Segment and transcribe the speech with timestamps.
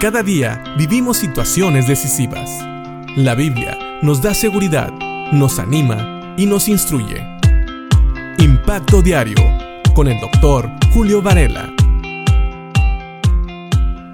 [0.00, 2.48] Cada día vivimos situaciones decisivas.
[3.16, 4.92] La Biblia nos da seguridad,
[5.32, 7.20] nos anima y nos instruye.
[8.38, 9.34] Impacto Diario
[9.96, 11.74] con el doctor Julio Varela.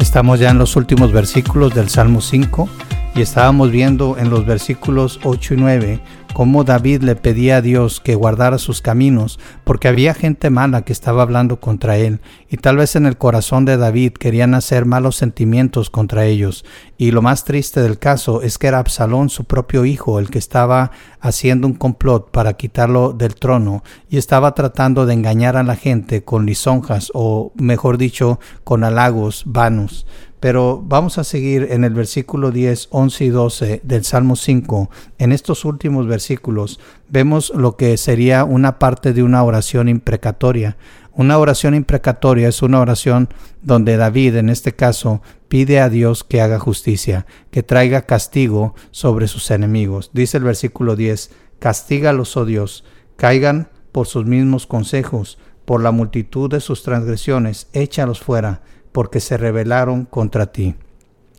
[0.00, 2.68] Estamos ya en los últimos versículos del Salmo 5
[3.14, 6.00] y estábamos viendo en los versículos 8 y 9
[6.32, 9.38] cómo David le pedía a Dios que guardara sus caminos,
[9.68, 13.66] porque había gente mala que estaba hablando contra él, y tal vez en el corazón
[13.66, 16.64] de David querían hacer malos sentimientos contra ellos.
[16.96, 20.38] Y lo más triste del caso es que era Absalón, su propio hijo, el que
[20.38, 25.76] estaba haciendo un complot para quitarlo del trono, y estaba tratando de engañar a la
[25.76, 30.06] gente con lisonjas, o mejor dicho, con halagos vanos.
[30.40, 34.88] Pero vamos a seguir en el versículo 10, 11 y 12 del Salmo 5.
[35.18, 36.78] En estos últimos versículos
[37.08, 40.76] vemos lo que sería una parte de una oración imprecatoria.
[41.12, 43.28] Una oración imprecatoria es una oración
[43.62, 49.26] donde David, en este caso, pide a Dios que haga justicia, que traiga castigo sobre
[49.26, 50.10] sus enemigos.
[50.12, 52.84] Dice el versículo 10, castígalos, oh Dios,
[53.16, 58.62] caigan por sus mismos consejos, por la multitud de sus transgresiones, échalos fuera
[58.92, 60.76] porque se rebelaron contra ti.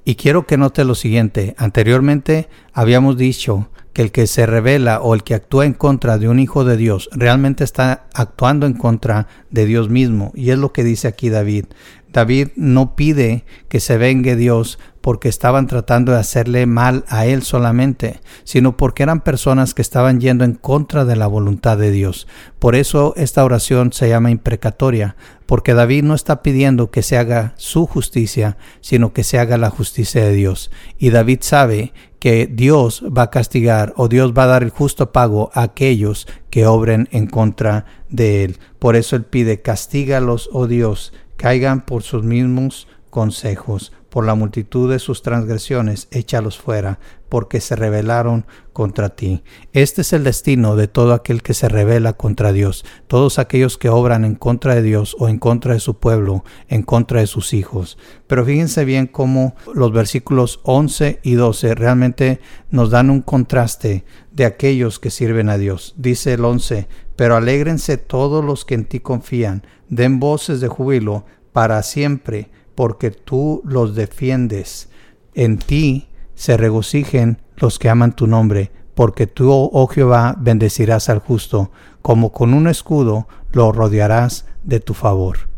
[0.06, 5.14] Y quiero que note lo siguiente, anteriormente habíamos dicho que el que se revela o
[5.14, 9.28] el que actúa en contra de un hijo de Dios realmente está actuando en contra
[9.50, 10.32] de Dios mismo.
[10.36, 11.66] Y es lo que dice aquí David.
[12.12, 17.44] David no pide que se vengue Dios porque estaban tratando de hacerle mal a él
[17.44, 22.28] solamente, sino porque eran personas que estaban yendo en contra de la voluntad de Dios.
[22.60, 27.54] Por eso esta oración se llama imprecatoria, porque David no está pidiendo que se haga
[27.58, 30.70] su justicia, sino que se haga la justicia de Dios.
[30.98, 35.12] Y David sabe que Dios va a castigar o Dios va a dar el justo
[35.12, 38.58] pago a aquellos que obren en contra de él.
[38.78, 44.92] Por eso él pide, castígalos, oh Dios, caigan por sus mismos consejos, por la multitud
[44.92, 49.44] de sus transgresiones, échalos fuera, porque se rebelaron contra ti.
[49.74, 53.90] Este es el destino de todo aquel que se rebela contra Dios, todos aquellos que
[53.90, 57.54] obran en contra de Dios o en contra de su pueblo, en contra de sus
[57.54, 57.98] hijos.
[58.28, 64.46] Pero fíjense bien cómo los versículos 11 y 12 realmente nos dan un contraste de
[64.46, 65.94] aquellos que sirven a Dios.
[65.98, 71.26] Dice el 11, pero alégrense todos los que en ti confían, den voces de júbilo
[71.52, 72.50] para siempre
[72.80, 74.88] porque tú los defiendes.
[75.34, 81.20] En ti se regocijen los que aman tu nombre, porque tú, oh Jehová, bendecirás al
[81.20, 85.50] justo, como con un escudo lo rodearás de tu favor.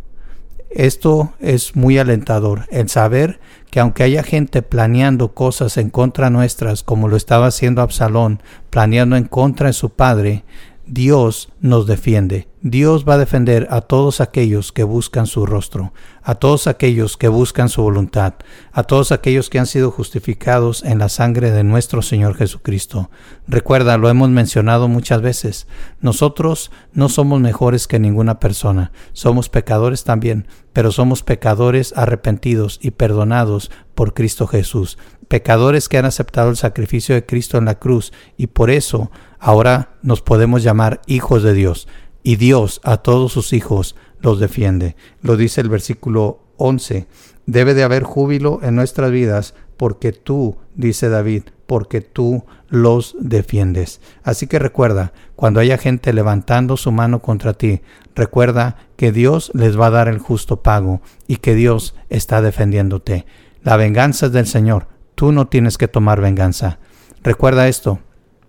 [0.71, 3.39] Esto es muy alentador, el saber
[3.69, 9.15] que aunque haya gente planeando cosas en contra nuestras, como lo estaba haciendo Absalón, planeando
[9.15, 10.43] en contra de su padre,
[10.85, 12.47] Dios nos defiende.
[12.63, 17.27] Dios va a defender a todos aquellos que buscan su rostro, a todos aquellos que
[17.27, 18.35] buscan su voluntad,
[18.71, 23.09] a todos aquellos que han sido justificados en la sangre de nuestro Señor Jesucristo.
[23.47, 25.67] Recuerda, lo hemos mencionado muchas veces,
[26.01, 32.91] nosotros no somos mejores que ninguna persona, somos pecadores también, pero somos pecadores arrepentidos y
[32.91, 34.97] perdonados por Cristo Jesús,
[35.27, 39.97] pecadores que han aceptado el sacrificio de Cristo en la cruz y por eso ahora
[40.03, 41.89] nos podemos llamar hijos de Dios
[42.23, 44.95] y Dios a todos sus hijos los defiende.
[45.21, 47.07] Lo dice el versículo 11.
[47.47, 53.99] Debe de haber júbilo en nuestras vidas porque tú, dice David, porque tú los defiendes.
[54.23, 57.81] Así que recuerda, cuando haya gente levantando su mano contra ti,
[58.13, 63.25] recuerda que Dios les va a dar el justo pago y que Dios está defendiéndote.
[63.63, 64.87] La venganza es del Señor.
[65.15, 66.77] Tú no tienes que tomar venganza.
[67.23, 67.99] Recuerda esto.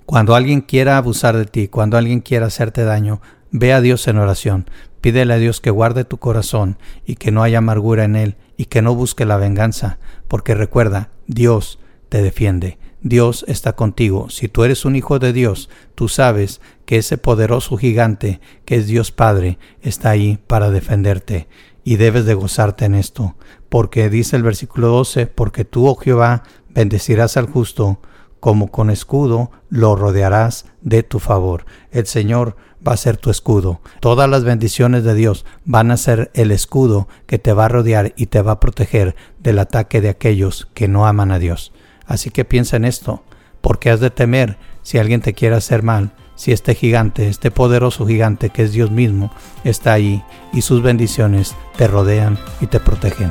[0.07, 3.21] Cuando alguien quiera abusar de ti, cuando alguien quiera hacerte daño,
[3.55, 4.71] Ve a Dios en oración,
[5.03, 8.65] pídele a Dios que guarde tu corazón y que no haya amargura en él y
[8.65, 14.31] que no busque la venganza, porque recuerda, Dios te defiende, Dios está contigo.
[14.31, 18.87] Si tú eres un hijo de Dios, tú sabes que ese poderoso gigante que es
[18.87, 21.47] Dios Padre está ahí para defenderte.
[21.85, 23.37] Y debes de gozarte en esto,
[23.69, 28.01] porque dice el versículo 12, porque tú, oh Jehová, bendecirás al justo,
[28.43, 31.65] como con escudo lo rodearás de tu favor.
[31.93, 32.57] El Señor
[32.87, 33.81] va a ser tu escudo.
[34.01, 38.15] Todas las bendiciones de Dios van a ser el escudo que te va a rodear
[38.17, 41.73] y te va a proteger del ataque de aquellos que no aman a Dios.
[42.05, 43.23] Así que piensa en esto,
[43.61, 48.09] porque has de temer si alguien te quiere hacer mal, si este gigante, este poderoso
[48.09, 49.31] gigante que es Dios mismo,
[49.63, 53.31] está ahí y sus bendiciones te rodean y te protegen.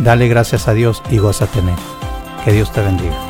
[0.00, 1.76] Dale gracias a Dios y gózate en él.
[2.44, 3.27] Que Dios te bendiga.